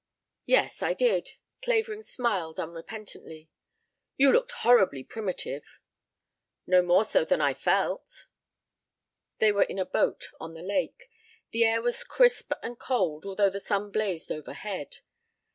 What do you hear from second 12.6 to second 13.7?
and cold although the